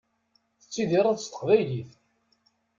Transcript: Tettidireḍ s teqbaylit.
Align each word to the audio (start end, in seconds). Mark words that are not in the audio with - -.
Tettidireḍ 0.61 1.17
s 1.19 1.25
teqbaylit. 1.27 1.91